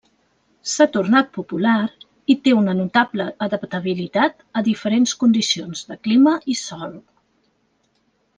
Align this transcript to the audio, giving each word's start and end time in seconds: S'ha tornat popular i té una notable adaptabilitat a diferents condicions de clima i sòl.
S'ha 0.75 0.85
tornat 0.93 1.27
popular 1.37 1.75
i 2.33 2.35
té 2.47 2.53
una 2.61 2.73
notable 2.79 3.27
adaptabilitat 3.49 4.41
a 4.61 4.65
diferents 4.69 5.15
condicions 5.25 5.85
de 5.93 5.99
clima 6.09 6.35
i 6.55 6.59
sòl. 6.63 6.99